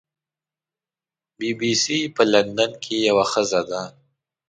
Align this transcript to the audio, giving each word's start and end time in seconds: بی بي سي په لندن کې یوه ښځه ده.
بی 1.37 1.49
بي 1.59 1.71
سي 1.83 1.97
په 2.15 2.23
لندن 2.33 2.71
کې 2.83 2.95
یوه 3.07 3.25
ښځه 3.31 3.61
ده. 3.69 3.81